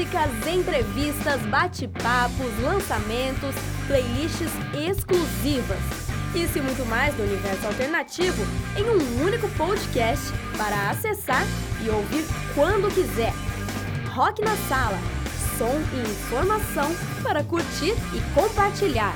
[0.00, 3.54] músicas, entrevistas, bate-papos, lançamentos,
[3.86, 5.78] playlists exclusivas.
[6.34, 8.42] Isso e muito mais do universo alternativo
[8.78, 11.44] em um único podcast para acessar
[11.84, 13.34] e ouvir quando quiser.
[14.14, 14.98] Rock na Sala
[15.58, 16.90] som e informação
[17.22, 19.14] para curtir e compartilhar.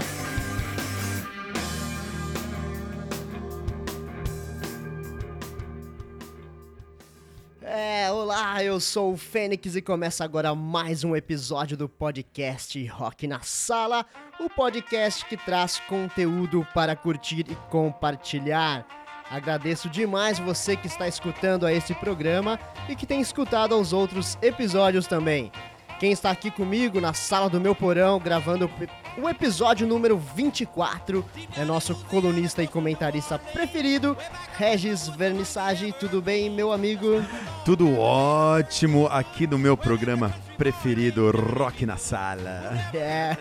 [8.64, 14.06] Eu sou o Fênix e começa agora mais um episódio do podcast Rock na Sala,
[14.40, 18.86] o podcast que traz conteúdo para curtir e compartilhar.
[19.30, 24.38] Agradeço demais você que está escutando a esse programa e que tem escutado aos outros
[24.40, 25.52] episódios também.
[25.98, 28.70] Quem está aqui comigo na sala do meu porão gravando
[29.16, 31.24] o episódio número 24
[31.56, 34.16] é nosso colunista e comentarista preferido,
[34.56, 35.94] Regis Vernissage.
[35.98, 37.22] Tudo bem, meu amigo?
[37.64, 42.90] Tudo ótimo aqui no meu programa preferido, Rock na Sala.
[42.92, 43.36] É.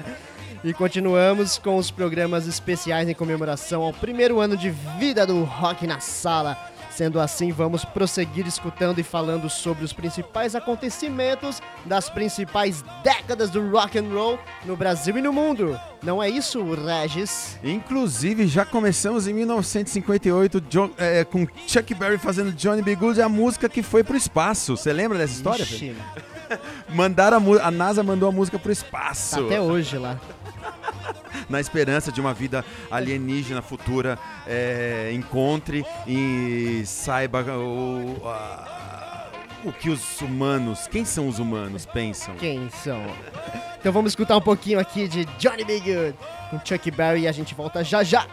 [0.64, 5.86] E continuamos com os programas especiais em comemoração ao primeiro ano de vida do Rock
[5.86, 6.73] na Sala.
[6.96, 13.68] Sendo assim, vamos prosseguir escutando e falando sobre os principais acontecimentos das principais décadas do
[13.72, 15.80] rock and roll no Brasil e no mundo.
[16.04, 17.58] Não é isso, Regis?
[17.64, 22.96] Inclusive, já começamos em 1958 John, é, com Chuck Berry fazendo Johnny B.
[22.96, 24.78] Good, a música que foi pro espaço.
[24.78, 25.64] Você lembra dessa história?
[25.64, 25.96] Ixi,
[26.90, 29.38] Mandaram a, a NASA mandou a música pro espaço.
[29.38, 30.20] tá até hoje lá.
[31.54, 39.30] Na esperança de uma vida alienígena futura é, encontre e saiba o, a-
[39.64, 42.36] o que os humanos, quem são os humanos, pensam.
[42.36, 43.02] Quem são?
[43.80, 45.80] Então vamos escutar um pouquinho aqui de Johnny B.
[45.80, 46.16] Good
[46.50, 48.26] com Chuck Berry e a gente volta já já.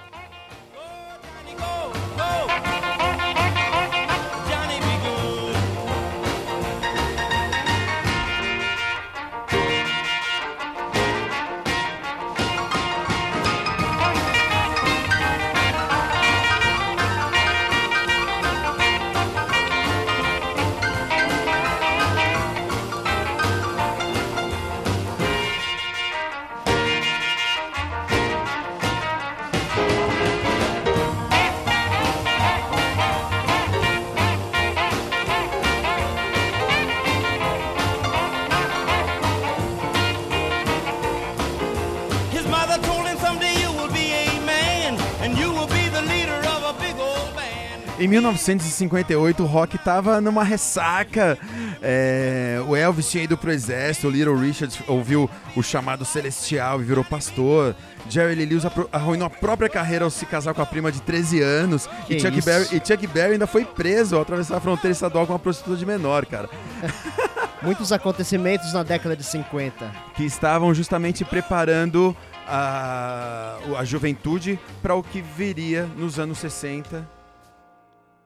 [48.10, 51.38] 1958, o rock tava numa ressaca.
[51.81, 56.84] É, o Elvis tinha ido pro exército, o Little Richard ouviu o chamado celestial e
[56.84, 57.75] virou pastor.
[58.09, 61.41] Jerry Lee Lewis arruinou a própria carreira ao se casar com a prima de 13
[61.41, 61.88] anos.
[62.09, 62.43] E Chuck?
[62.43, 65.77] Berry, e Chuck Berry ainda foi preso ao atravessar a fronteira estadual com uma prostituta
[65.77, 66.48] de menor, cara.
[67.62, 69.92] Muitos acontecimentos na década de 50.
[70.16, 72.16] Que estavam justamente preparando
[72.48, 77.19] a, a juventude para o que viria nos anos 60.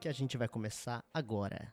[0.04, 1.72] Que a gente vai começar agora.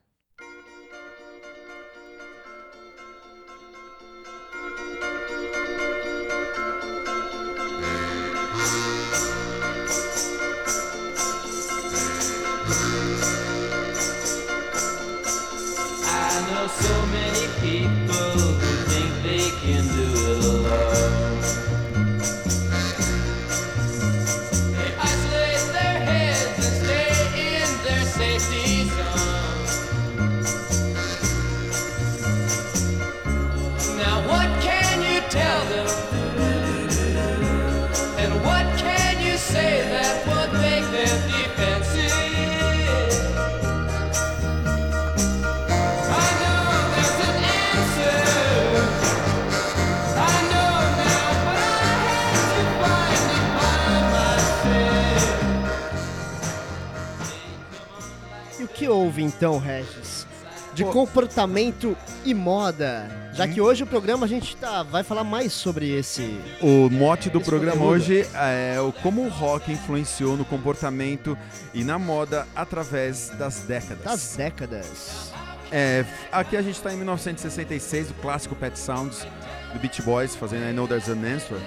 [59.21, 60.27] Então, Regis?
[60.73, 63.09] De comportamento e moda.
[63.33, 66.39] Já que hoje o programa a gente tá, vai falar mais sobre esse.
[66.61, 67.93] O mote do programa conteúdo.
[67.93, 71.37] hoje é o como o rock influenciou no comportamento
[71.73, 74.03] e na moda através das décadas.
[74.05, 75.31] das décadas.
[75.69, 79.27] É, aqui a gente está em 1966, o clássico Pet Sounds
[79.73, 81.57] do Beach Boys, fazendo I Know There's an Answer.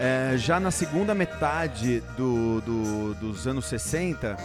[0.00, 4.36] É, já na segunda metade do- do- dos anos 60,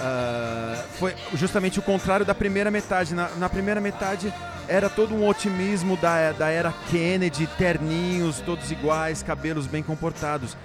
[0.00, 3.14] ah, foi justamente o contrário da primeira metade.
[3.14, 4.32] Na, na primeira metade
[4.68, 10.56] era todo um otimismo da, da era Kennedy, terninhos, todos iguais, cabelos bem comportados.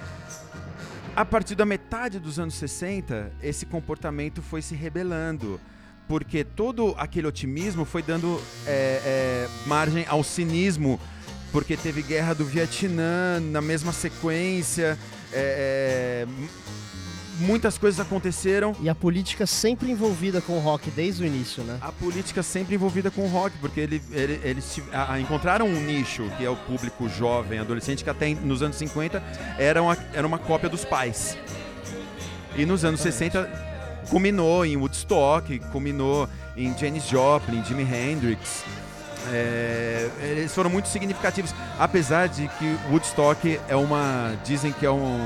[1.15, 5.59] A partir da metade dos anos 60, esse comportamento foi se rebelando.
[6.07, 10.99] Porque todo aquele otimismo foi dando é, é, margem ao cinismo
[11.51, 14.97] porque teve guerra do Vietnã na mesma sequência.
[15.31, 16.82] é, é,
[17.43, 18.75] muitas coisas aconteceram.
[18.81, 21.77] E a política sempre envolvida com o rock desde o início, né?
[21.81, 25.65] A política sempre envolvida com o rock, porque ele, ele- eles tiv- a- a- encontraram
[25.67, 29.21] um nicho, que é o público jovem, adolescente, que até nos anos 50
[29.57, 31.37] era uma, era uma cópia dos pais.
[32.55, 33.49] E nos anos 60
[34.09, 38.63] culminou em Woodstock, culminou em Janis Joplin, Jimi Hendrix.
[39.31, 44.35] É, eles foram muito significativos, apesar de que Woodstock é uma.
[44.43, 45.25] dizem que é um.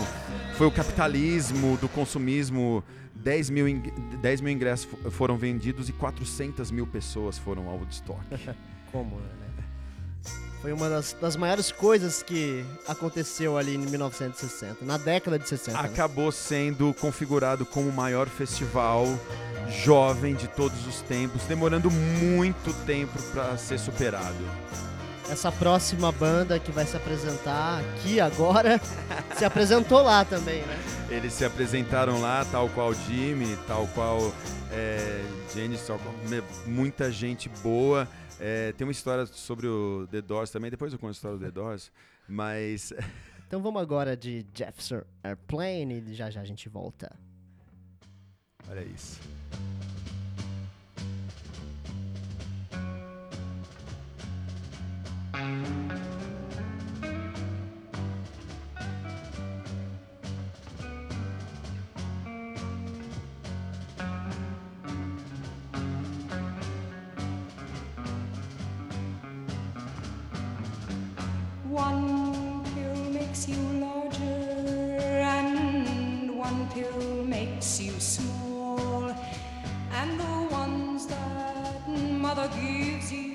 [0.57, 2.83] Foi o capitalismo do consumismo.
[3.15, 7.75] 10 mil, ing- 10 mil ingressos fo- foram vendidos e 400 mil pessoas foram ao
[7.77, 8.19] Woodstock.
[8.91, 9.23] Como, né?
[10.61, 15.81] Foi uma das, das maiores coisas que aconteceu ali em 1960, na década de 60.
[15.81, 15.87] né?
[15.87, 19.05] Acabou sendo configurado como o maior festival
[19.83, 24.35] jovem de todos os tempos, demorando muito tempo para ser superado.
[25.29, 28.79] Essa próxima banda que vai se apresentar aqui agora
[29.37, 30.79] se apresentou lá também, né?
[31.09, 34.33] Eles se apresentaram lá, tal qual Jimmy, tal qual
[34.71, 35.21] é,
[35.53, 36.15] Janis, tal qual
[36.65, 38.07] muita gente boa.
[38.39, 41.43] É, tem uma história sobre o The Doors também, depois eu conto a história do
[41.43, 41.91] The Doors,
[42.27, 42.93] mas
[43.47, 47.13] Então vamos agora de Jefferson Airplane e já já a gente volta.
[48.69, 49.19] olha isso.
[71.69, 74.23] One pill makes you larger,
[75.37, 79.13] and one pill makes you small.
[79.91, 83.26] And the ones that mother gives you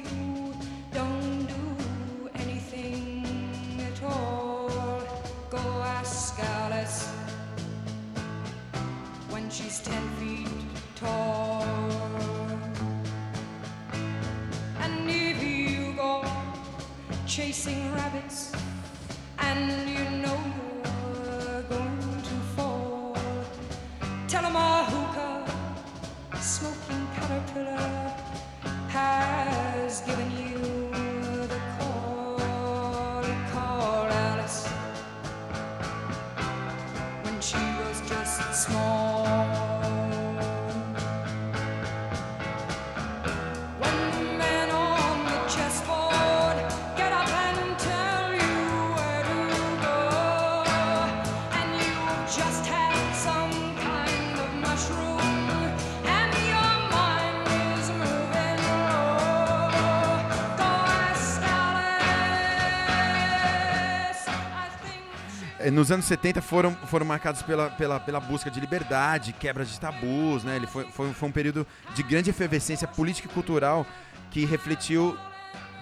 [65.70, 70.44] Nos anos 70 foram, foram marcados pela, pela, pela busca de liberdade, quebra de tabus,
[70.44, 70.56] né?
[70.56, 73.86] Ele foi, foi, foi um período de grande efervescência política e cultural
[74.30, 75.16] que refletiu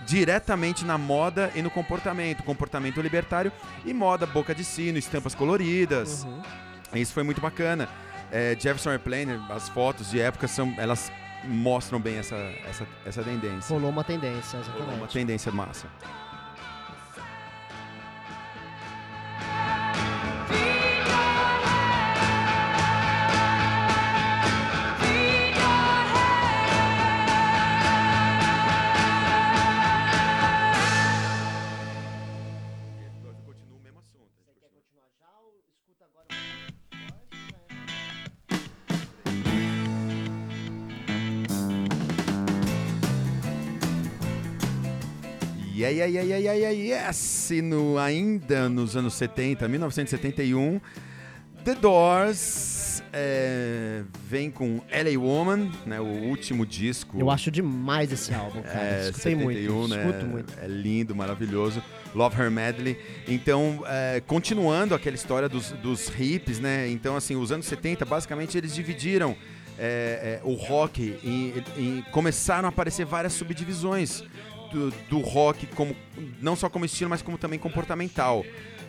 [0.06, 3.52] diretamente na moda e no comportamento, comportamento libertário
[3.84, 6.26] e moda boca de sino, estampas coloridas.
[6.94, 7.88] Isso foi muito bacana.
[8.32, 11.12] É, Jefferson Airplane, as fotos de época são, elas
[11.44, 12.36] mostram bem essa,
[12.68, 13.74] essa, essa tendência.
[13.74, 14.98] Rolou uma tendência, Rolou exatamente.
[14.98, 15.86] Uma tendência massa.
[45.80, 47.50] Yeah, yeah, yeah, yeah, yeah, yeah, yes!
[47.50, 50.78] E no, ainda nos anos 70, 1971,
[51.64, 57.18] The Doors é, vem com LA Woman, né, o último disco.
[57.18, 58.78] Eu acho demais esse álbum, cara.
[58.78, 60.06] É, Escutei 71, muito, né?
[60.06, 60.54] escuto muito.
[60.62, 61.82] É lindo, maravilhoso.
[62.14, 62.98] Love Her Medley.
[63.26, 66.90] Então, é, continuando aquela história dos, dos hips, né?
[66.90, 69.34] Então, assim, os anos 70, basicamente, eles dividiram
[69.78, 74.22] é, é, o rock em, em- Começaram a aparecer várias subdivisões
[74.72, 75.94] do, do rock, como,
[76.40, 78.44] não só como estilo, mas como também comportamental.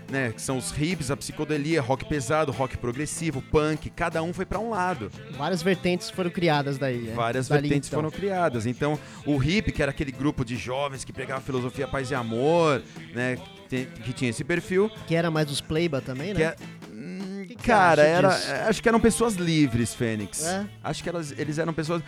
[0.09, 4.45] Né, que são os hips, a psicodelia, rock pesado, rock progressivo, punk, cada um foi
[4.45, 5.09] pra um lado.
[5.37, 6.97] Várias vertentes foram criadas daí.
[7.03, 7.13] né?
[7.13, 7.99] Várias Dali, vertentes então.
[7.99, 8.65] foram criadas.
[8.65, 12.83] Então, o hip, que era aquele grupo de jovens que pregava filosofia, paz e amor,
[13.13, 13.37] né?
[13.69, 14.91] Que, tinha esse perfil.
[15.07, 16.55] Que era mais os Playba também, Que né?
[16.57, 20.43] é, hum, que cara, era, é, acho que eram pessoas livres, Fênix.
[20.45, 20.65] É?
[20.83, 22.03] Acho que elas, eles eram pessoas.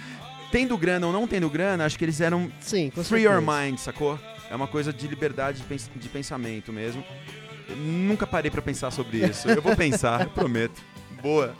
[0.54, 4.20] Tendo grana ou não tendo grana, acho que eles eram Sim, free your mind, sacou?
[4.52, 7.04] É uma coisa de liberdade de, pens- de pensamento mesmo.
[7.68, 9.50] Eu nunca parei pra pensar sobre isso.
[9.50, 10.80] Eu vou pensar, eu prometo.
[11.24, 11.56] Boa.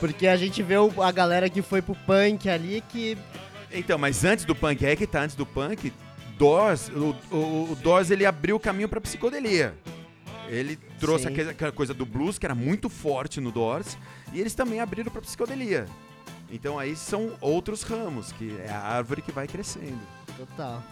[0.00, 3.16] Porque a gente vê a galera que foi pro punk ali que.
[3.70, 5.92] Então, mas antes do punk, é que tá, antes do punk,
[6.36, 9.72] Doors, o, o, o Doors ele abriu o caminho pra psicodelia.
[10.48, 13.96] Ele trouxe aquela coisa do blues, que era muito forte no Doors,
[14.32, 15.86] e eles também abriram pra psicodelia.
[16.52, 20.00] Então aí são outros ramos, que é a árvore que vai crescendo.
[20.36, 20.82] Total.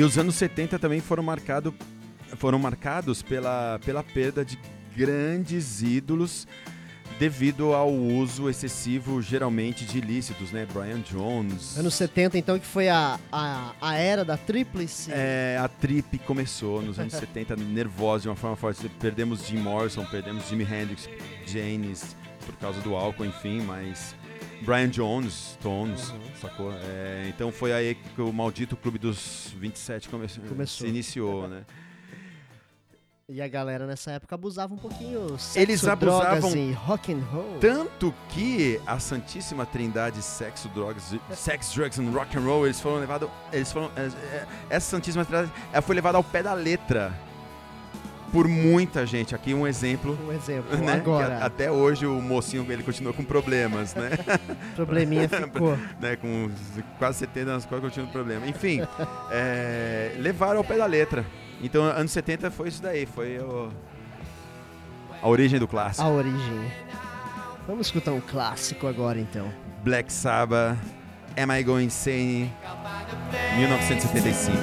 [0.00, 1.74] E os anos 70 também foram, marcado,
[2.38, 4.58] foram marcados pela, pela perda de
[4.96, 6.48] grandes ídolos
[7.18, 10.66] devido ao uso excessivo, geralmente, de ilícitos, né?
[10.72, 11.76] Brian Jones.
[11.76, 15.10] Anos 70, então, que foi a, a, a era da tríplice.
[15.12, 18.88] É, a trip começou nos anos 70, nervosa de uma forma forte.
[18.98, 21.10] Perdemos Jim Morrison, perdemos Jimi Hendrix,
[21.44, 22.16] Janis,
[22.46, 24.18] por causa do álcool, enfim, mas.
[24.62, 26.72] Brian Jones, Stones, sacou?
[26.72, 30.86] É, então foi aí que o maldito Clube dos 27 come Começou.
[30.86, 31.64] se iniciou, né?
[33.32, 35.38] E a galera nessa época abusava um pouquinho.
[35.38, 37.58] Sexo, Eles abusavam e rock and roll.
[37.60, 42.98] Tanto que a Santíssima Trindade sexo, drogas, sex, drugs and rock and roll, eles foram
[42.98, 47.16] levados, eles foram, é, é, essa Santíssima Trindade, ela foi levada ao pé da letra
[48.32, 49.34] por muita gente.
[49.34, 50.76] Aqui um exemplo, Um exemplo.
[50.78, 50.94] né?
[50.94, 54.10] que Agora, a- até hoje o mocinho ele continua com problemas, né?
[54.76, 55.76] probleminha ficou.
[56.00, 56.16] né?
[56.16, 56.50] Com
[56.98, 58.46] quase 70 anos, quase continua com problema.
[58.46, 58.80] Enfim,
[59.30, 61.24] é, levaram ao pé da letra.
[61.62, 63.68] Então, anos 70 foi isso daí, foi o-
[65.22, 66.06] a origem do clássico.
[66.06, 66.72] A origem.
[67.66, 69.52] Vamos escutar um clássico agora, então.
[69.84, 70.78] Black Sabbath,
[71.36, 72.50] Am I Going Insane,
[73.58, 74.56] 1975.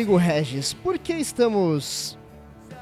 [0.00, 2.16] Amigo Regis, por que estamos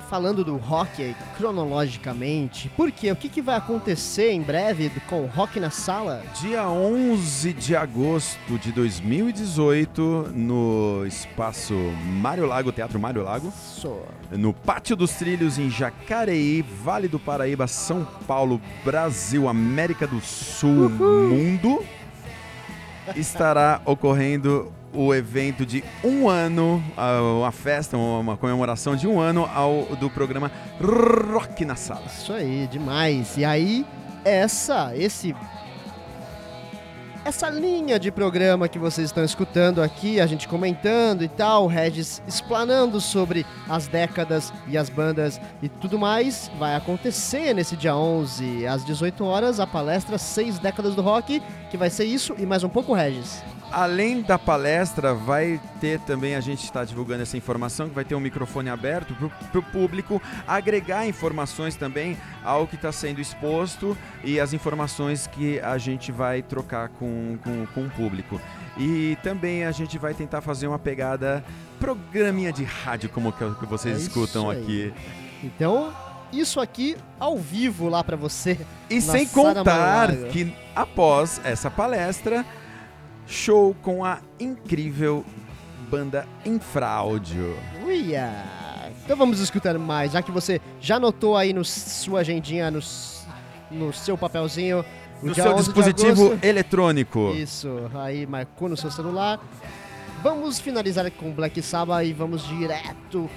[0.09, 2.69] falando do rock cronologicamente?
[2.77, 3.11] Por quê?
[3.11, 6.23] O que, que vai acontecer em breve com o Rock na Sala?
[6.41, 11.75] Dia 11 de agosto de 2018, no espaço
[12.23, 14.01] Mário Lago, Teatro Mário Lago, Só.
[14.31, 20.89] no Pátio dos Trilhos, em Jacareí, Vale do Paraíba, São Paulo, Brasil, América do Sul,
[20.89, 21.85] mundo,
[23.17, 26.83] estará ocorrendo o evento de um ano,
[27.37, 32.07] uma festa, uma comemoração de um ano ao, do programa Rock na Sala.
[32.07, 33.37] Isso aí, demais.
[33.37, 33.87] E aí,
[34.25, 35.35] essa, esse.
[37.25, 42.23] Essa linha de programa que vocês estão escutando aqui, a gente comentando e tal, Regis
[42.27, 48.67] explanando sobre as décadas e as bandas e tudo mais, vai acontecer nesse dia 11,
[48.67, 52.65] às 18 horas, a palestra Seis Décadas do Rock, que vai ser isso e mais
[52.65, 53.43] um pouco, Regis.
[53.71, 58.15] Além da palestra, vai ter também, a gente está divulgando essa informação, que vai ter
[58.15, 59.15] um microfone aberto
[59.51, 65.61] para o público agregar informações também ao que está sendo exposto e as informações que
[65.61, 68.41] a gente vai trocar com, com, com o público.
[68.79, 71.45] E também a gente vai tentar fazer uma pegada
[71.79, 74.95] programinha de rádio, como que, que vocês É escutam aqui.
[75.43, 75.93] Então,
[76.33, 78.59] isso aqui ao vivo lá pra você.
[78.89, 82.45] E sem contar que após essa palestra,
[83.29, 85.25] show com a incrível
[85.91, 87.57] banda Infraáudio.
[87.87, 88.33] Uia!
[89.05, 92.81] Então vamos escutar mais, já que você já anotou aí no sua agendinha, no,
[93.71, 94.85] no seu papelzinho.
[95.23, 96.45] o No seu 11 de dispositivo agosto.
[96.45, 97.33] eletrônico.
[97.35, 99.39] Isso, aí marcou no seu celular.
[100.23, 103.31] Vamos finalizar com Black Sabbath e vamos direto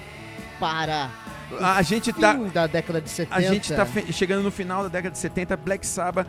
[0.58, 1.10] para
[1.60, 3.36] A gente tá, fim da década de 70.
[3.36, 5.56] a gente tá chegando no final da década de 70.
[5.58, 6.26] Black Sabbath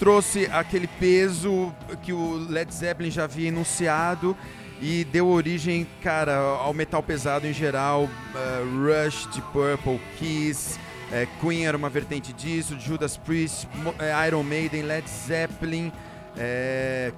[0.00, 4.34] trouxe aquele peso que o Led Zeppelin já havia enunciado
[4.80, 8.08] e deu origem, cara, ao metal pesado em geral.
[8.34, 10.80] eh, Rush, Deep Purple, Kiss,
[11.12, 15.92] eh, Queen era uma vertente disso, Judas Priest, eh, Iron Maiden, Led Zeppelin.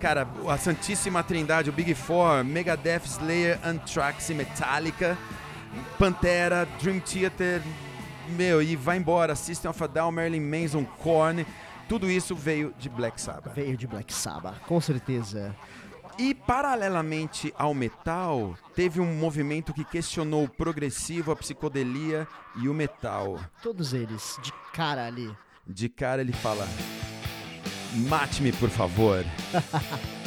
[0.00, 5.16] cara, a Santíssima Trindade, o Big Four, Megadeth, Slayer, Anthrax e Metallica.
[5.98, 7.62] Pantera, Dream Theater,
[8.30, 9.36] meu, e vai embora.
[9.36, 11.46] System of a Down, Marilyn Manson, Korn.
[11.92, 13.54] Tudo isso veio de Black Sabbath.
[13.54, 15.54] Veio de Black Sabbath, com certeza.
[16.18, 22.72] E paralelamente ao metal, teve um movimento que questionou o progressivo, a psicodelia e o
[22.72, 23.38] metal.
[23.62, 25.36] Todos eles, de cara ali.
[25.66, 26.66] De cara ele fala:
[28.08, 29.22] Mate-me, por favor.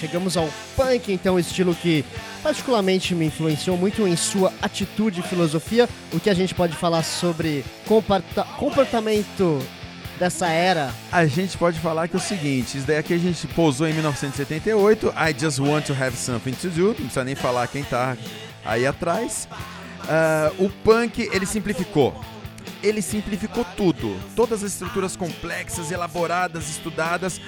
[0.00, 2.04] chegamos ao punk, então, estilo que
[2.42, 5.88] particularmente me influenciou muito em sua atitude e filosofia.
[6.12, 9.62] O que a gente pode falar sobre comporta- comportamento
[10.18, 10.90] dessa era?
[11.12, 13.92] A gente pode falar que é o seguinte: isso daí aqui a gente pousou em
[13.92, 15.08] 1978.
[15.16, 16.86] I just want to have something to do.
[16.88, 18.16] Não precisa nem falar quem tá
[18.64, 19.46] aí atrás.
[20.08, 22.18] Ah, o punk, ele simplificou.
[22.82, 24.18] Ele simplificou tudo.
[24.34, 27.38] Todas as estruturas complexas, elaboradas, estudadas.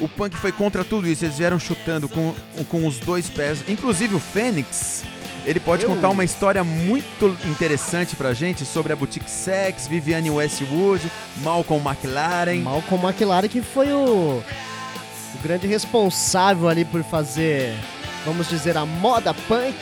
[0.00, 1.24] O punk foi contra tudo isso.
[1.24, 2.34] Eles vieram chutando com,
[2.68, 3.62] com os dois pés.
[3.68, 5.04] Inclusive o Fênix.
[5.44, 10.30] Ele pode Eu- contar uma história muito interessante pra gente sobre a Boutique Sex, Vivienne
[10.30, 11.02] Westwood,
[11.38, 12.60] Malcolm McLaren.
[12.62, 17.74] Malcolm McLaren, que foi o, o grande responsável ali por fazer,
[18.24, 19.74] vamos dizer, a moda punk.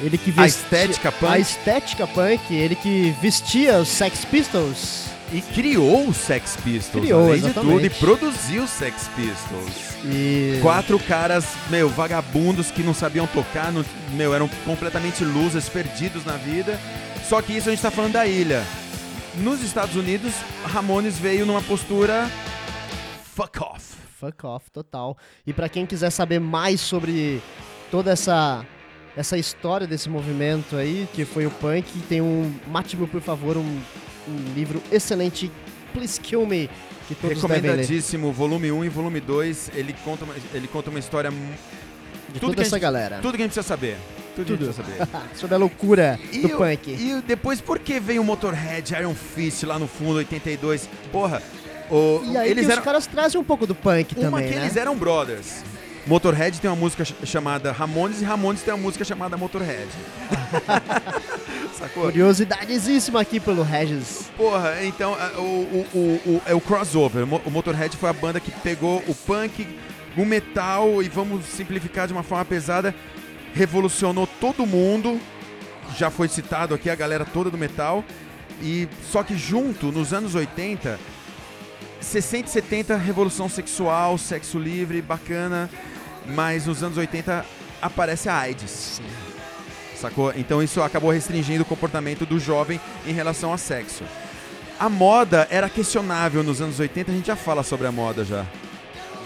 [0.00, 1.32] Ele que A vestia- estética punk.
[1.32, 5.04] A estética punk, ele que vestia os Sex Pistols.
[5.34, 7.72] E criou o Sex Pistols, Criou, além de exatamente.
[7.74, 9.96] tudo, e produziu o Sex Pistols.
[10.04, 16.24] E Quatro caras, meu, vagabundos que não sabiam tocar, não- meu, eram completamente losers, perdidos
[16.24, 16.78] na vida.
[17.28, 18.62] Só que isso a gente tá falando da ilha.
[19.38, 20.32] Nos Estados Unidos,
[20.66, 22.30] Ramones veio numa postura
[23.34, 23.94] fuck off.
[24.20, 25.16] Fuck off, total.
[25.44, 27.42] E pra quem quiser saber mais sobre
[27.90, 28.64] toda essa
[29.16, 33.80] essa história desse movimento aí, que foi o punk, tem um Mate-me, por favor, um,
[34.28, 35.50] um livro excelente,
[35.92, 36.68] Please Kill Me,
[37.08, 37.36] que todos.
[37.36, 39.70] Recomendadíssimo, volume 1 e volume 2.
[39.74, 41.30] Ele conta uma, ele conta uma história.
[41.30, 43.18] De tudo toda essa gente- galera.
[43.20, 43.96] Tudo que a gente precisa saber.
[44.34, 44.66] Tudo, que a Tudo.
[44.72, 45.28] gente precisa saber.
[45.38, 46.90] sobre a loucura E do punk.
[46.90, 50.88] E depois, por que veio o Motorhead, Iron Fist lá no fundo, 82?
[51.12, 51.40] Porra,
[51.88, 52.78] o, E aí eles eram.
[52.78, 54.62] os caras trazem um pouco do punk Uma também, que né?
[54.62, 55.62] eles eram brothers.
[56.06, 59.88] Motorhead tem uma música ch- chamada Ramones e Ramones tem uma música chamada Motorhead.
[61.78, 62.04] Sacou?
[62.04, 64.30] Curiosidadesíssima aqui pelo Regis.
[64.36, 65.98] Porra, então o, o, o,
[66.34, 67.24] o- é o crossover.
[67.46, 69.66] O Motorhead foi a banda que pegou o punk,
[70.16, 72.94] o metal e vamos simplificar de uma forma pesada,
[73.54, 75.18] revolucionou todo mundo.
[75.96, 78.04] Já foi citado aqui a galera toda do metal.
[78.62, 80.98] E só que junto, nos anos 80,
[82.00, 85.68] 60 e 70, revolução sexual, sexo livre, bacana.
[86.26, 87.44] Mas nos anos 80
[87.80, 89.00] aparece a AIDS.
[89.96, 90.32] Sacou?
[90.36, 94.04] Então isso acabou restringindo o comportamento do jovem em relação a sexo.
[94.78, 98.44] A moda era questionável nos anos 80, a gente já fala sobre a moda já.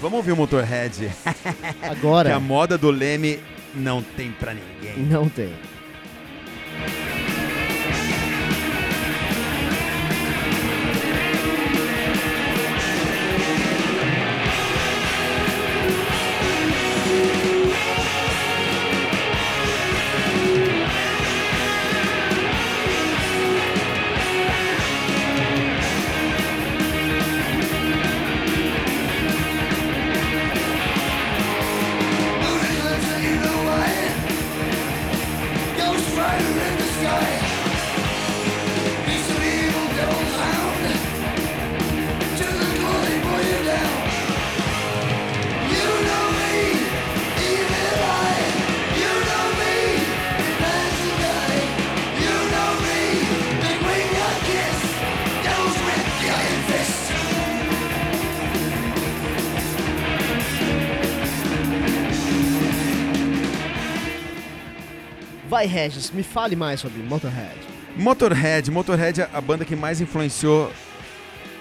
[0.00, 1.10] Vamos ouvir o Motorhead,
[1.80, 3.40] que Agora, a moda do Leme
[3.74, 4.98] não tem pra ninguém.
[4.98, 5.52] não tem.
[65.66, 67.56] Regis, me fale mais sobre Motorhead.
[67.96, 70.72] Motorhead, Motorhead é a banda que mais influenciou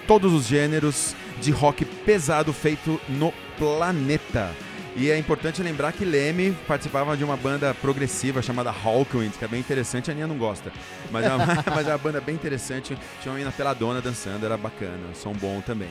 [0.06, 4.50] todos os gêneros de rock pesado feito no planeta.
[4.96, 9.48] E é importante lembrar que Leme participava de uma banda progressiva chamada Hawkwind, que é
[9.48, 10.72] bem interessante, a Aninha não gosta.
[11.10, 14.56] Mas é uma, mas é uma banda bem interessante, tinha uma menina peladona dançando, era
[14.56, 15.90] bacana, som bom também.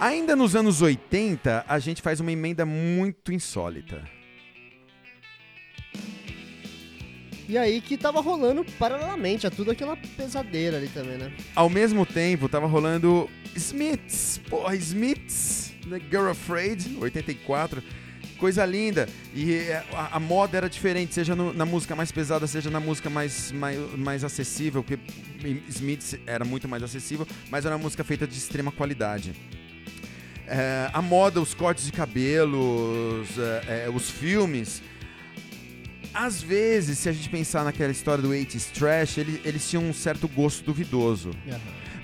[0.00, 4.02] Ainda nos anos 80, a gente faz uma emenda muito insólita.
[7.52, 11.30] E aí que tava rolando paralelamente a tudo aquela pesadeira ali também, né?
[11.54, 17.82] Ao mesmo tempo, tava rolando Smiths, porra, Smiths, The Girl Afraid, 84,
[18.38, 19.06] coisa linda.
[19.34, 22.80] E é, a, a moda era diferente, seja no- na música mais pesada, seja na
[22.80, 24.98] música mais, mais, mais acessível, porque
[25.68, 29.34] Smiths era muito mais acessível, mas era uma música feita de extrema qualidade.
[30.46, 33.28] É, a moda, os cortes de cabelos,
[33.68, 34.82] é, os filmes.
[36.14, 39.94] Às vezes, se a gente pensar naquela história do 80s Trash, ele- eles tinham um
[39.94, 41.30] certo gosto duvidoso.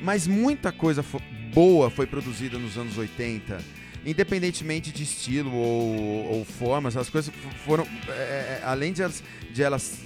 [0.03, 1.21] Mas muita coisa fo-
[1.53, 3.59] boa foi produzida nos anos 80.
[4.07, 7.33] Independentemente de estilo ou, ou formas, as coisas
[7.67, 7.87] foram.
[8.09, 9.99] é, é, além de elas, de elas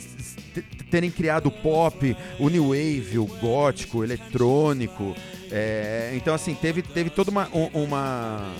[0.90, 5.14] terem criado o pop, o new wave, o gótico, o eletrônico.
[5.50, 7.48] é, então, assim, teve, teve toda uma.
[7.54, 8.52] um- uma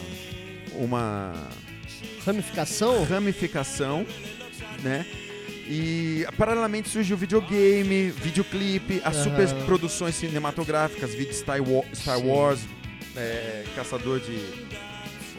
[0.74, 1.33] uma
[2.24, 3.02] Ramificação?
[3.05, 4.07] ramificação,
[4.83, 5.05] né?
[5.66, 9.25] E paralelamente surgiu videogame, videoclipe, as Aham.
[9.25, 12.18] super produções cinematográficas, vídeo Star, Wa- Star.
[12.20, 12.61] Wars,
[13.16, 14.38] é, Caçador de.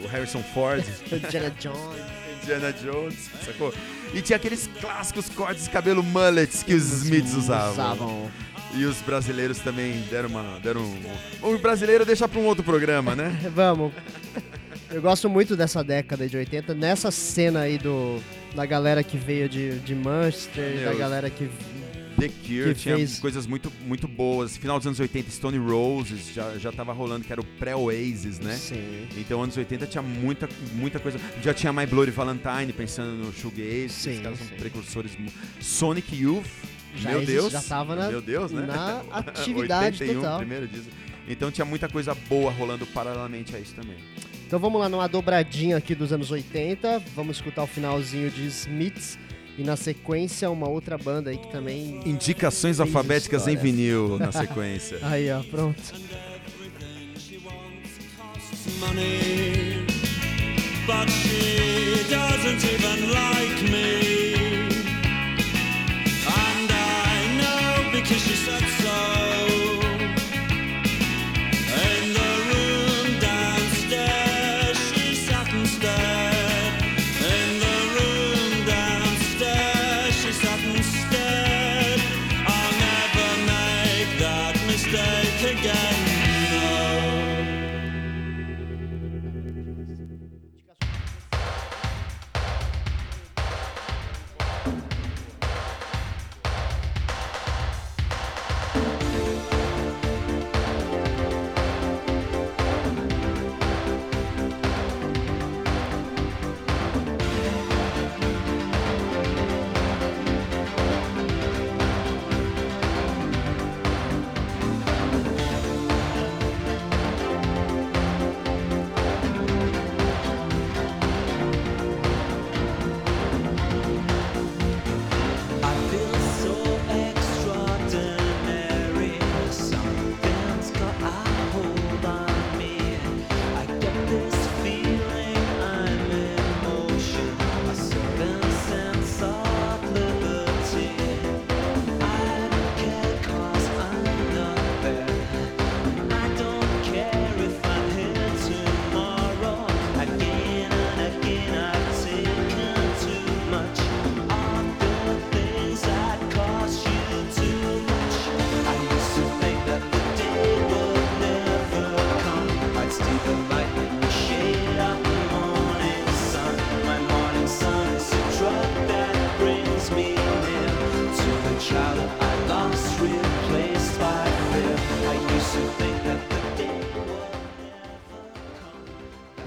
[0.02, 2.02] O Harrison Ford, Indiana Jones.
[2.42, 3.72] Indiana Jones, sacou?
[4.12, 7.72] E tinha aqueles clássicos cortes de cabelo mullets que os Smiths usavam.
[7.72, 8.30] Usavam.
[8.74, 10.58] E os brasileiros também deram uma.
[10.60, 11.00] Deram um,
[11.54, 13.38] o brasileiro deixa pra um outro programa, né?
[13.54, 13.92] Vamos.
[14.94, 18.20] Eu gosto muito dessa década de 80, nessa cena aí do
[18.54, 21.48] da galera que veio de, de Manchester, Meu, da galera que
[22.16, 24.56] The Cure Que tinha fez- coisas muito, muito boas.
[24.56, 28.54] Final dos anos 80, Stone Roses já, já tava rolando, que era o pré-Oasis, né?
[28.54, 29.08] Sim.
[29.16, 31.18] Então, anos 80 tinha muita, muita coisa.
[31.42, 33.88] Já tinha My Bloody Valentine, pensando no Shoegaze.
[33.88, 34.54] Sim, Esses caras são sim.
[34.54, 35.16] precursores.
[35.18, 36.46] mu- Sonic Youth,
[36.94, 37.52] Já meu existe- Deus.
[37.52, 38.64] já tava na- Meu Deus, né?
[38.64, 40.38] na atividade 81, total.
[40.38, 40.90] primeiro disco.
[41.26, 43.96] Então tinha muita coisa boa rolando paralelamente a isso também.
[44.46, 49.18] Então vamos lá numa dobradinha aqui dos anos 80, vamos escutar o finalzinho de Smiths
[49.56, 53.72] e na sequência uma outra banda aí que também Indicações alfabéticas em história.
[53.72, 54.98] vinil na sequência.
[55.02, 55.80] Aí, ó, pronto.
[58.80, 59.84] money,
[60.86, 64.23] but she doesn't even like me.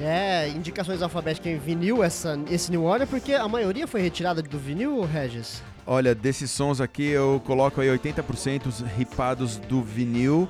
[0.01, 4.60] É, indicações alfabéticas em vinil, essa, esse New Order, porque a maioria foi retirada do
[4.60, 5.63] vinil, Regis?
[5.86, 10.47] Olha, desses sons aqui eu coloco aí 80% ripados do vinil.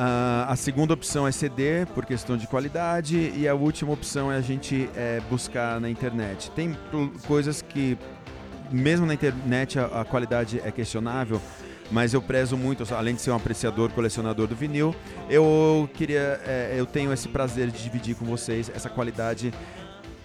[0.00, 3.32] Ah, a segunda opção é CD, por questão de qualidade.
[3.36, 6.52] E a última opção é a gente é, buscar na internet.
[6.52, 6.76] Tem
[7.26, 7.98] coisas que,
[8.70, 11.42] mesmo na internet, a, a qualidade é questionável.
[11.90, 14.94] Mas eu prezo muito, além de ser um apreciador, colecionador do vinil,
[15.30, 19.52] eu queria, é, eu tenho esse prazer de dividir com vocês essa qualidade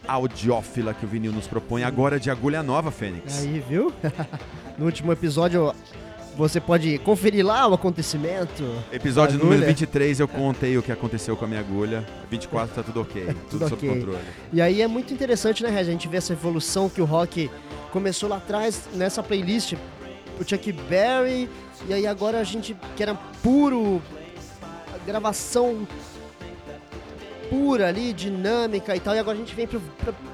[0.07, 1.83] audiófila que o vinil nos propõe.
[1.83, 3.39] Agora de agulha nova, Fênix.
[3.39, 3.93] Aí, viu?
[4.77, 5.73] no último episódio,
[6.35, 8.63] você pode conferir lá o acontecimento.
[8.91, 12.05] Episódio número 23 eu contei o que aconteceu com a minha agulha.
[12.29, 13.89] 24 tá tudo ok, tudo, Tudo sob ok.
[13.89, 14.23] controle.
[14.51, 15.77] E aí é muito interessante, né?
[15.79, 17.49] A gente vê essa evolução que o rock
[17.91, 19.75] começou lá atrás nessa playlist.
[20.39, 21.49] O Chuck Berry,
[21.87, 24.01] e aí agora a gente, que era puro,
[25.05, 25.87] gravação
[27.49, 29.79] pura ali, dinâmica e tal, e agora a gente vem para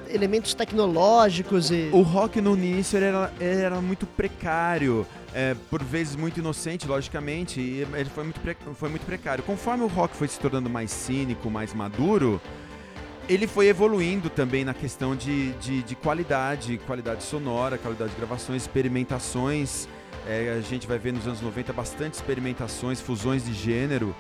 [0.08, 1.90] elementos tecnológicos e.
[1.92, 7.86] O rock no início era, era muito precário, é, por vezes muito inocente, logicamente, e
[7.94, 8.40] ele foi muito,
[8.76, 9.44] foi muito precário.
[9.44, 12.42] Conforme o rock foi se tornando mais cínico, mais maduro,
[13.30, 18.64] ele foi evoluindo também na questão de, de, de qualidade, qualidade sonora, qualidade de gravações,
[18.64, 19.88] experimentações.
[20.28, 24.16] É, a gente vai ver nos anos 90 bastante experimentações, fusões de gênero.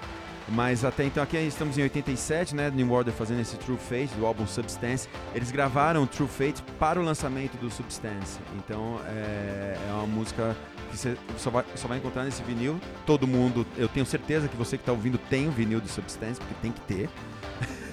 [0.47, 2.71] Mas até então, aqui estamos em 87, né?
[2.73, 5.07] New Order fazendo esse True Fate do álbum Substance.
[5.33, 8.39] Eles gravaram True Fate para o lançamento do Substance.
[8.57, 10.55] Então é, é uma música
[10.91, 12.79] que você só vai, só vai encontrar nesse vinil.
[13.05, 16.39] Todo mundo, eu tenho certeza que você que está ouvindo tem o vinil do Substance,
[16.39, 17.09] porque tem que ter.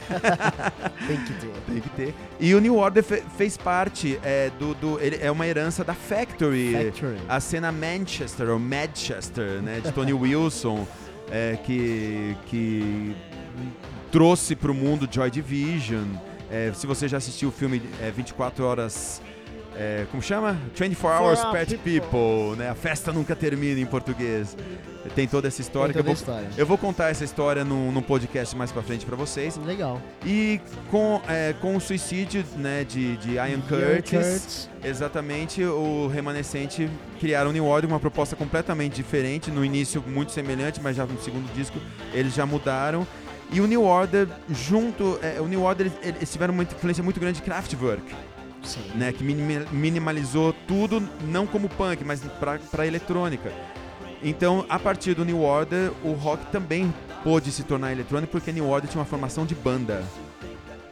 [1.07, 1.53] Tem que ter.
[1.67, 2.15] Tem que ter.
[2.41, 4.75] E o New Order fe- fez parte é, do.
[4.75, 6.73] do ele é uma herança da Factory.
[6.73, 7.17] Factory.
[7.29, 9.81] A cena Manchester, ou Manchester, né?
[9.83, 10.87] De Tony Wilson,
[11.31, 13.17] é, que, que
[14.11, 16.05] trouxe para o mundo Joy Division.
[16.51, 19.21] É, se você já assistiu o filme é, 24 Horas.
[19.79, 20.59] É, como chama?
[20.75, 22.01] 24 Hours Pet People.
[22.01, 22.71] People, né?
[22.71, 24.57] A festa nunca termina em português.
[25.15, 26.49] Tem toda essa história que eu toda vou, história.
[26.57, 29.57] eu vou contar essa história num, num podcast mais pra frente pra vocês.
[29.59, 30.01] Legal.
[30.25, 30.61] E
[30.91, 34.71] com, é, com o suicídio né, de, de Ian Ian Curtis, Curtis.
[34.83, 40.81] exatamente, o remanescente criaram o New Order, uma proposta completamente diferente, no início muito semelhante,
[40.83, 41.79] mas já no segundo disco
[42.13, 43.07] eles já mudaram.
[43.53, 47.21] E o New Order, junto, é, o New Order, eles eles tiveram uma influência muito
[47.21, 48.03] grande de Kraftwerk,
[48.67, 48.81] Sim.
[48.95, 52.21] né, que minimalizou tudo, não como punk, mas
[52.71, 53.51] pra eletrônica.
[54.23, 58.69] Então, a partir do New Order, o rock também pôde se tornar eletrônico, porque New
[58.69, 60.03] Order tinha uma formação de banda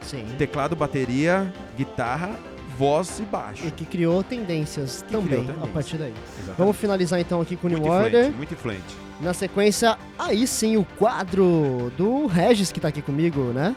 [0.01, 0.25] Sim.
[0.37, 2.31] teclado, bateria, guitarra,
[2.77, 3.65] voz e baixo.
[3.65, 6.13] E que criou tendências também criou a partir daí.
[6.33, 6.57] Exatamente.
[6.57, 8.09] Vamos finalizar então aqui com o New muito Order.
[8.09, 9.05] influente, muito influente.
[9.21, 13.75] Na sequência, aí sim, o quadro do Regis que tá aqui comigo, né?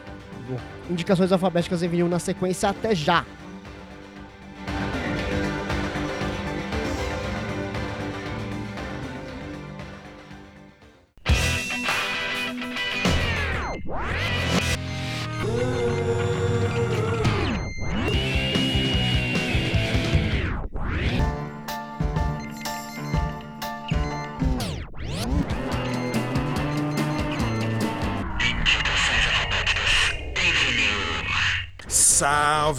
[0.90, 3.24] Indicações alfabéticas em vinil na sequência até já.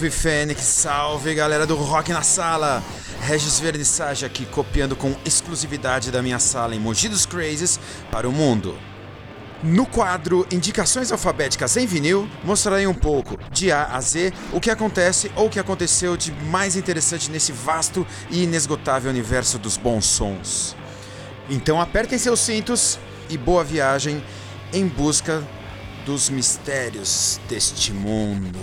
[0.00, 2.82] Salve Fênix, salve galera do Rock na Sala!
[3.20, 7.78] Regis Vernissage aqui copiando com exclusividade da minha sala em Mogi dos Crazes
[8.10, 8.78] para o mundo.
[9.62, 14.70] No quadro Indicações Alfabéticas em Vinil, mostrarei um pouco, de A a Z, o que
[14.70, 20.06] acontece ou o que aconteceu de mais interessante nesse vasto e inesgotável universo dos bons
[20.06, 20.74] sons.
[21.50, 24.24] Então apertem seus cintos e boa viagem
[24.72, 25.46] em busca
[26.04, 28.58] dos mistérios deste mundo.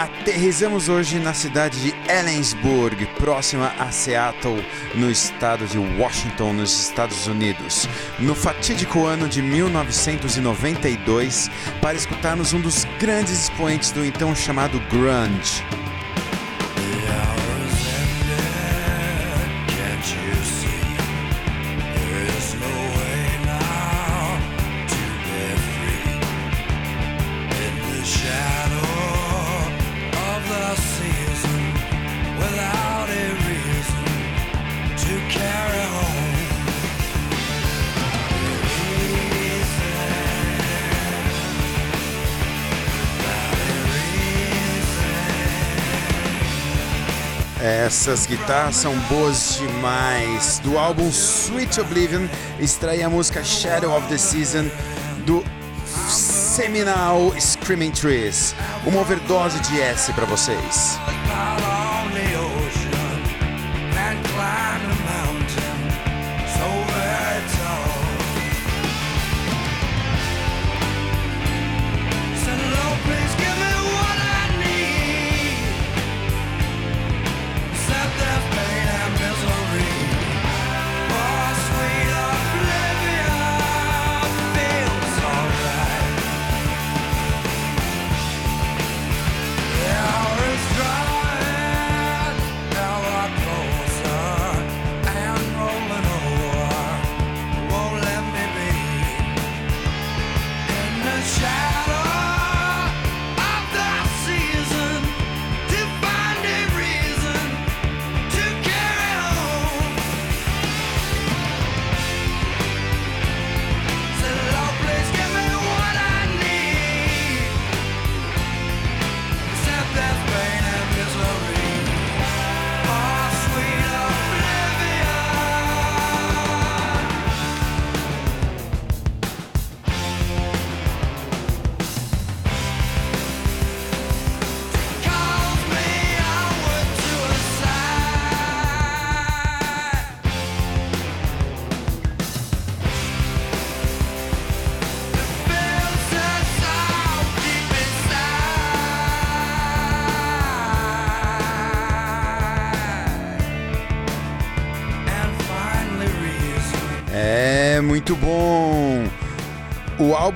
[0.00, 7.26] Aterrizamos hoje na cidade de Ellensburg, próxima a Seattle, no estado de Washington, nos Estados
[7.26, 7.86] Unidos,
[8.18, 11.50] no fatídico ano de 1992,
[11.82, 15.62] para escutarmos um dos grandes expoentes do então chamado grunge.
[47.80, 50.58] Essas guitarras são boas demais.
[50.58, 54.70] Do álbum Sweet Oblivion, extrai a música Shadow of the Season
[55.24, 55.42] do
[56.06, 58.54] seminal Screaming Trees.
[58.84, 60.98] Uma overdose de S pra vocês.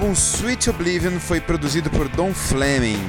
[0.05, 3.01] Álbum Sweet Oblivion foi produzido por Don Fleming,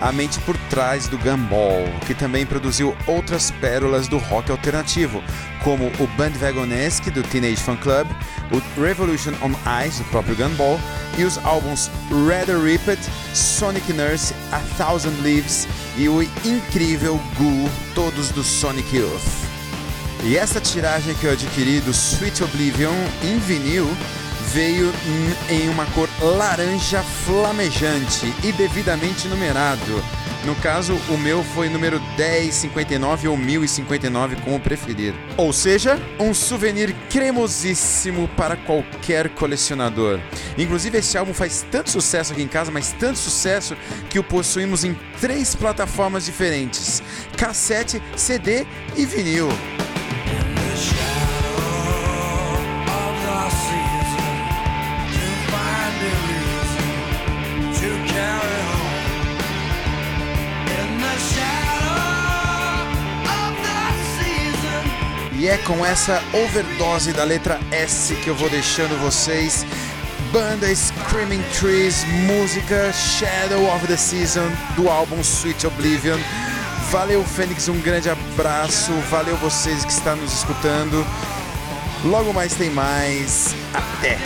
[0.00, 5.22] a mente por trás do Gumball, que também produziu outras pérolas do rock alternativo,
[5.62, 8.08] como o Bandwagonesque do Teenage Fan Club,
[8.50, 9.52] o Revolution on
[9.86, 10.80] Ice do próprio Gumball
[11.16, 11.88] e os álbuns
[12.26, 13.00] Rather Ripped,
[13.32, 19.22] Sonic Nurse, A Thousand Leaves e o incrível Goo, todos do Sonic Youth.
[20.24, 23.88] E essa tiragem que eu adquiri do Sweet Oblivion em vinil
[24.52, 30.02] veio hum, em uma cor laranja flamejante e devidamente numerado.
[30.44, 35.14] No caso, o meu foi número 1059 ou 1059, como preferir.
[35.36, 40.18] Ou seja, um souvenir cremosíssimo para qualquer colecionador.
[40.56, 43.76] Inclusive, esse álbum faz tanto sucesso aqui em casa, mas tanto sucesso
[44.08, 47.02] que o possuímos em três plataformas diferentes:
[47.36, 49.48] cassete, CD e vinil.
[65.40, 69.64] E é com essa overdose da letra S que eu vou deixando vocês.
[70.30, 76.18] Banda Screaming Trees, música Shadow of the Season do álbum Sweet Oblivion.
[76.90, 78.92] Valeu, Fênix, um grande abraço.
[79.10, 81.06] Valeu vocês que estão nos escutando.
[82.04, 83.54] Logo mais tem mais.
[83.72, 84.18] Até!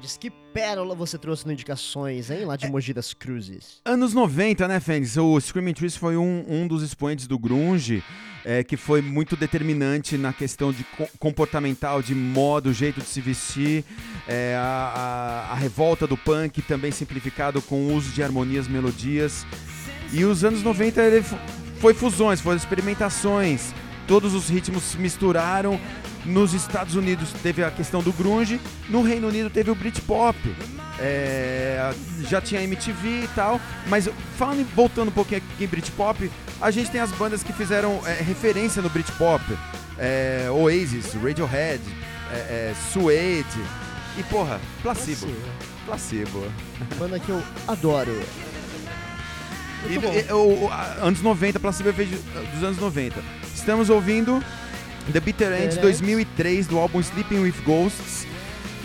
[0.00, 2.44] É, Regis, que pérola você trouxe no Indicações, hein?
[2.44, 3.80] Lá de Mogi das Cruzes.
[3.84, 5.16] Anos 90, né, Fênix?
[5.16, 8.02] O Screaming Trees foi um, um dos expoentes do grunge,
[8.44, 13.20] é, que foi muito determinante na questão de co- comportamental, de modo, jeito de se
[13.20, 13.84] vestir,
[14.26, 14.62] é, a,
[15.48, 19.46] a- a revolta do punk, também simplificado com o uso de harmonias, melodias.
[20.12, 21.36] E os anos 90 ele fo-
[21.78, 23.72] foi fusões, foram experimentações,
[24.06, 25.78] todos os ritmos se misturaram.
[26.24, 30.36] Nos Estados Unidos teve a questão do grunge, no Reino Unido teve o Britpop.
[30.98, 31.92] É,
[32.28, 34.06] já tinha MTV e tal, mas
[34.36, 38.20] falando, voltando um pouquinho aqui em Britpop, a gente tem as bandas que fizeram é,
[38.22, 39.42] referência no Britpop,
[39.98, 41.80] é, Oasis, Radiohead,
[42.30, 43.46] é, é, Suede
[44.18, 45.26] e porra, Placebo,
[45.86, 46.44] Placebo.
[46.98, 48.22] Banda que eu adoro.
[49.86, 50.12] E, Muito bom.
[50.14, 50.70] e, o-
[51.02, 52.04] anos 90, Placebo de-
[52.52, 53.22] dos anos 90.
[53.54, 54.44] Estamos ouvindo
[55.12, 55.80] The Bitter End Bitter End.
[55.80, 58.26] 2003 do álbum Sleeping with Ghosts.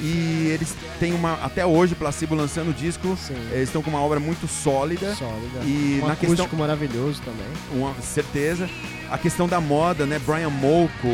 [0.01, 1.35] E eles têm uma.
[1.35, 3.15] Até hoje, Placebo lançando o disco.
[3.17, 3.33] Sim.
[3.51, 5.15] Eles estão com uma obra muito sólida.
[5.15, 5.59] Sólida.
[5.63, 6.59] E um na acústico questão.
[6.59, 7.47] maravilhoso também.
[7.71, 8.69] Uma certeza.
[9.09, 10.19] A questão da moda, né?
[10.19, 11.07] Brian Molko,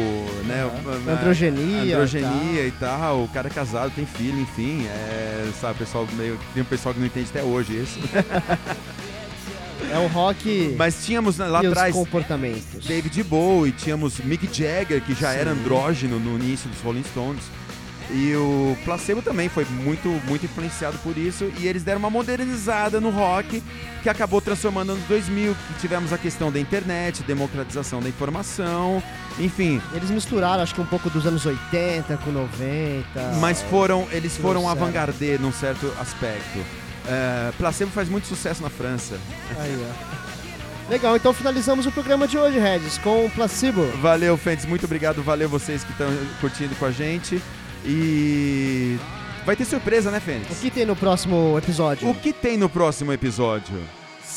[0.48, 0.64] né?
[1.08, 3.24] A- Androgenia Androgenia e tal.
[3.24, 4.88] O cara é casado, tem filho, enfim.
[4.88, 6.40] É, sabe, pessoal meio.
[6.56, 8.00] Tem um pessoal que não entende até hoje isso.
[9.92, 12.86] É o rock Mas tínhamos né, lá atrás comportamentos.
[12.86, 17.44] David Bowie, tínhamos Mick Jagger, que já era andrógeno no início dos Rolling Stones.
[18.14, 21.52] E o Placebo também foi muito, muito influenciado por isso.
[21.60, 23.64] E eles deram uma modernizada no rock,
[24.04, 29.02] que acabou transformando nos 2000, que tivemos a questão da internet, democratização da informação,
[29.40, 29.82] enfim.
[29.94, 33.04] Eles misturaram, acho que um pouco dos anos 80 com 90.
[33.40, 36.60] Mas foram, eles foram avant-garde num certo aspecto.
[37.08, 39.18] É, Placebo faz muito sucesso na França.
[39.60, 40.90] Aí, ó.
[40.90, 43.86] Legal, então finalizamos o programa de hoje, Regis, com o Placebo.
[44.02, 45.24] Valeu, Fentes, muito obrigado.
[45.24, 46.08] Valeu vocês que estão
[46.42, 47.42] curtindo com a gente.
[47.86, 48.98] E
[49.46, 50.60] vai ter surpresa, né, O Fênix?
[50.60, 52.10] que tem no próximo episódio?
[52.10, 53.80] O que tem no próximo episódio?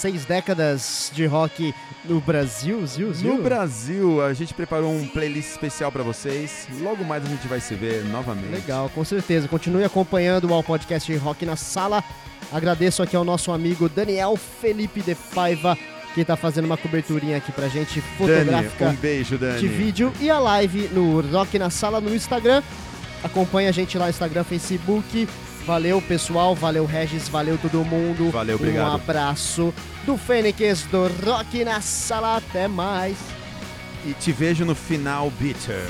[0.04, 1.74] Seis décadas de rock
[2.04, 3.36] no Brasil, ziu, ziu?
[3.36, 6.68] No Brasil, a gente preparou um playlist especial pra vocês.
[6.82, 8.50] Logo mais a gente vai se ver novamente.
[8.50, 9.48] Legal, com certeza.
[9.48, 12.04] Continue acompanhando o podcast Rock na Sala.
[12.52, 15.74] Agradeço aqui ao nosso amigo Daniel Felipe de Paiva,
[16.14, 19.58] que tá fazendo uma coberturinha aqui pra gente, Dani, fotográfica um beijo, Dani.
[19.58, 22.62] de vídeo e a live no Rock na Sala no Instagram.
[23.22, 25.26] Acompanha a gente lá no Instagram, Facebook.
[25.66, 26.54] Valeu, pessoal.
[26.54, 27.28] Valeu, Regis.
[27.28, 28.30] Valeu, todo mundo.
[28.30, 28.90] Valeu, obrigado.
[28.90, 32.36] Um abraço do Fênix do Rock na Sala.
[32.36, 33.16] Até mais.
[34.04, 35.86] E te vejo no final, Bitter.